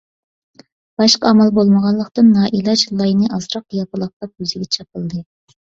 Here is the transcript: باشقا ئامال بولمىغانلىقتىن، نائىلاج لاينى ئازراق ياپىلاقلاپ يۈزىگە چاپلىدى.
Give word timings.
باشقا 1.01 1.27
ئامال 1.31 1.51
بولمىغانلىقتىن، 1.57 2.31
نائىلاج 2.37 2.87
لاينى 3.03 3.29
ئازراق 3.39 3.79
ياپىلاقلاپ 3.81 4.35
يۈزىگە 4.47 4.71
چاپلىدى. 4.79 5.25